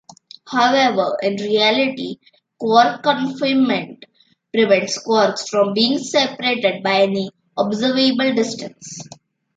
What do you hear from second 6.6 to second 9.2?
by any observable distance.